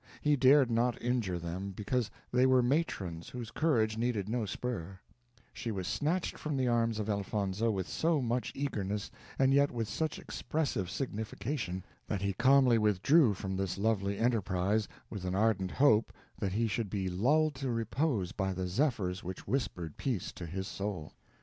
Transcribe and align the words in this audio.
He 0.19 0.35
dared 0.35 0.71
not 0.71 0.99
injure 0.99 1.37
them, 1.37 1.73
because 1.73 2.09
they 2.31 2.47
were 2.47 2.63
matrons 2.63 3.29
whose 3.29 3.51
courage 3.51 3.99
needed 3.99 4.27
no 4.27 4.47
spur; 4.47 4.99
she 5.53 5.69
was 5.71 5.87
snatched 5.87 6.39
from 6.39 6.57
the 6.57 6.67
arms 6.67 6.97
of 6.97 7.07
Elfonzo, 7.07 7.69
with 7.69 7.87
so 7.87 8.19
much 8.19 8.51
eagerness, 8.55 9.11
and 9.37 9.53
yet 9.53 9.69
with 9.69 9.87
such 9.87 10.17
expressive 10.17 10.89
signification, 10.89 11.85
that 12.07 12.23
he 12.23 12.33
calmly 12.33 12.79
withdrew 12.79 13.35
from 13.35 13.55
this 13.55 13.77
lovely 13.77 14.17
enterprise, 14.17 14.87
with 15.11 15.23
an 15.23 15.35
ardent 15.35 15.69
hope 15.69 16.11
that 16.39 16.53
he 16.53 16.67
should 16.67 16.89
be 16.89 17.07
lulled 17.07 17.53
to 17.53 17.69
repose 17.69 18.31
by 18.31 18.53
the 18.53 18.65
zephyrs 18.65 19.23
which 19.23 19.45
whispered 19.45 19.97
peace 19.97 20.31
to 20.31 20.47
his 20.47 20.67
soul. 20.67 21.13